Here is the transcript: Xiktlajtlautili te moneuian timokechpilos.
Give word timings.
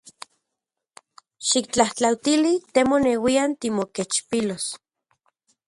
Xiktlajtlautili 1.49 2.53
te 2.73 2.81
moneuian 2.93 3.51
timokechpilos. 3.61 4.65